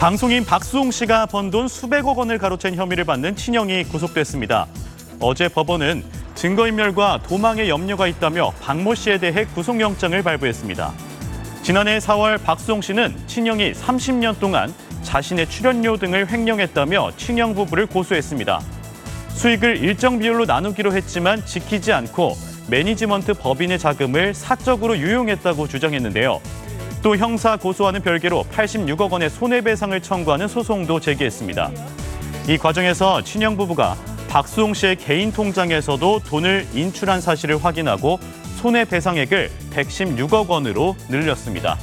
방송인 0.00 0.46
박수홍 0.46 0.92
씨가 0.92 1.26
번 1.26 1.50
돈 1.50 1.68
수백억 1.68 2.16
원을 2.16 2.38
가로챈 2.38 2.74
혐의를 2.74 3.04
받는 3.04 3.36
친형이 3.36 3.84
구속됐습니다. 3.84 4.66
어제 5.20 5.46
법원은 5.46 6.02
증거인멸과 6.34 7.20
도망의 7.28 7.68
염려가 7.68 8.06
있다며 8.06 8.50
박모 8.62 8.94
씨에 8.94 9.18
대해 9.18 9.44
구속영장을 9.44 10.22
발부했습니다. 10.22 10.94
지난해 11.62 11.98
4월 11.98 12.42
박수홍 12.42 12.80
씨는 12.80 13.14
친형이 13.26 13.72
30년 13.72 14.40
동안 14.40 14.72
자신의 15.02 15.50
출연료 15.50 15.98
등을 15.98 16.32
횡령했다며 16.32 17.12
친형 17.18 17.54
부부를 17.54 17.84
고소했습니다. 17.84 18.58
수익을 19.34 19.76
일정 19.84 20.18
비율로 20.18 20.46
나누기로 20.46 20.94
했지만 20.94 21.44
지키지 21.44 21.92
않고 21.92 22.38
매니지먼트 22.70 23.34
법인의 23.34 23.78
자금을 23.78 24.32
사적으로 24.32 24.96
유용했다고 24.96 25.68
주장했는데요. 25.68 26.40
또 27.02 27.16
형사 27.16 27.56
고소와는 27.56 28.02
별개로 28.02 28.44
86억 28.52 29.10
원의 29.10 29.30
손해배상을 29.30 29.98
청구하는 30.02 30.48
소송도 30.48 31.00
제기했습니다. 31.00 31.70
이 32.48 32.58
과정에서 32.58 33.22
친형 33.22 33.56
부부가 33.56 33.96
박수홍 34.28 34.74
씨의 34.74 34.96
개인 34.96 35.32
통장에서도 35.32 36.20
돈을 36.20 36.66
인출한 36.74 37.20
사실을 37.20 37.62
확인하고 37.64 38.18
손해배상액을 38.56 39.50
116억 39.72 40.48
원으로 40.48 40.94
늘렸습니다. 41.08 41.78